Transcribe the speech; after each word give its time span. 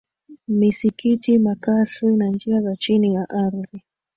misikiti 0.47 1.37
makasri 1.37 2.15
na 2.15 2.27
njia 2.27 2.61
za 2.61 2.75
chini 2.75 3.13
ya 3.13 3.29
ardhi 3.29 3.83